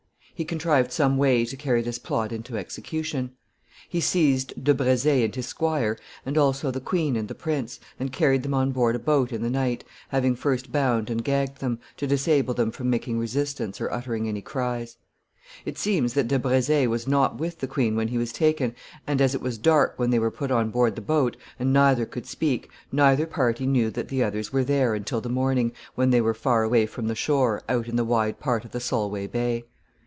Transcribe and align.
He 0.33 0.45
contrived 0.45 0.91
some 0.91 1.17
way 1.17 1.45
to 1.45 1.55
carry 1.55 1.83
this 1.83 1.99
plot 1.99 2.31
into 2.31 2.57
execution. 2.57 3.33
He 3.87 4.01
seized 4.01 4.63
de 4.63 4.73
Brezé 4.73 5.23
and 5.23 5.35
his 5.35 5.45
squire, 5.45 5.99
and 6.25 6.35
also 6.35 6.71
the 6.71 6.81
queen 6.81 7.15
and 7.15 7.27
the 7.27 7.35
prince, 7.35 7.79
and 7.99 8.11
carried 8.11 8.41
them 8.41 8.55
on 8.55 8.71
board 8.71 8.95
a 8.95 8.99
boat 8.99 9.31
in 9.31 9.43
the 9.43 9.51
night, 9.51 9.83
having 10.09 10.35
first 10.35 10.71
bound 10.71 11.11
and 11.11 11.23
gagged 11.23 11.59
them, 11.59 11.77
to 11.97 12.07
disable 12.07 12.55
them 12.55 12.71
from 12.71 12.89
making 12.89 13.19
resistance 13.19 13.79
or 13.79 13.91
uttering 13.93 14.27
any 14.27 14.41
cries. 14.41 14.97
It 15.63 15.77
seems 15.77 16.15
that 16.15 16.27
De 16.27 16.39
Brezé 16.39 16.87
was 16.87 17.05
not 17.07 17.37
with 17.37 17.59
the 17.59 17.67
queen 17.67 17.95
when 17.95 18.07
he 18.07 18.17
was 18.17 18.33
taken, 18.33 18.73
and 19.05 19.21
as 19.21 19.35
it 19.35 19.41
was 19.41 19.59
dark 19.59 19.93
when 19.97 20.09
they 20.09 20.17
were 20.17 20.31
put 20.31 20.49
on 20.49 20.71
board 20.71 20.95
the 20.95 21.01
boat, 21.01 21.37
and 21.59 21.71
neither 21.71 22.07
could 22.07 22.25
speak, 22.25 22.67
neither 22.91 23.27
party 23.27 23.67
knew 23.67 23.91
that 23.91 24.07
the 24.07 24.23
others 24.23 24.51
were 24.51 24.63
there 24.63 24.95
until 24.95 25.21
the 25.21 25.29
morning, 25.29 25.71
when 25.93 26.09
they 26.09 26.19
were 26.19 26.33
far 26.33 26.63
away 26.63 26.87
from 26.87 27.07
the 27.07 27.13
shore, 27.13 27.61
out 27.69 27.87
in 27.87 27.95
the 27.95 28.03
wide 28.03 28.39
part 28.39 28.65
of 28.65 28.71
the 28.71 28.79
Solway 28.79 29.27
Bay. 29.27 29.65